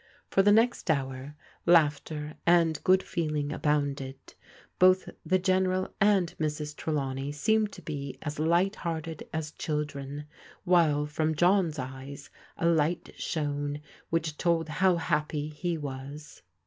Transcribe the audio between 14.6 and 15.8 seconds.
how happy he